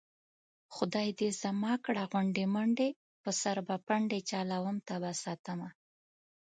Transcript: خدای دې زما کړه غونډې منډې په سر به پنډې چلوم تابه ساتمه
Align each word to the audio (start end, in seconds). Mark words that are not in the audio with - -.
خدای 0.75 1.09
دې 1.19 1.29
زما 1.43 1.73
کړه 1.85 2.03
غونډې 2.11 2.45
منډې 2.55 2.89
په 3.21 3.29
سر 3.41 3.57
به 3.67 3.75
پنډې 3.87 4.19
چلوم 4.29 4.77
تابه 4.87 5.11
ساتمه 5.23 5.69